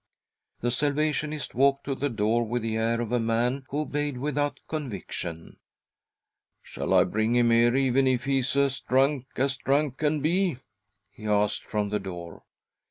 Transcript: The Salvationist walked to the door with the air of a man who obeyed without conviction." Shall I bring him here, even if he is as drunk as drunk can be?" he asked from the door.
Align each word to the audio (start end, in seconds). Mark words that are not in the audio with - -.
The 0.61 0.71
Salvationist 0.71 1.53
walked 1.53 1.83
to 1.83 1.93
the 1.93 2.09
door 2.09 2.43
with 2.43 2.63
the 2.63 2.75
air 2.75 2.99
of 3.01 3.11
a 3.11 3.19
man 3.19 3.65
who 3.69 3.81
obeyed 3.81 4.17
without 4.17 4.59
conviction." 4.67 5.57
Shall 6.63 6.91
I 6.91 7.03
bring 7.03 7.35
him 7.35 7.51
here, 7.51 7.75
even 7.75 8.07
if 8.07 8.23
he 8.23 8.39
is 8.39 8.55
as 8.55 8.79
drunk 8.79 9.27
as 9.35 9.57
drunk 9.57 9.99
can 9.99 10.19
be?" 10.19 10.57
he 11.11 11.27
asked 11.27 11.65
from 11.67 11.89
the 11.89 11.99
door. 11.99 12.41